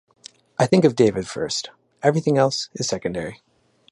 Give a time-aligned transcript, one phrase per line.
[0.57, 1.69] I have to think of David first,
[2.01, 3.43] everything else is secondary.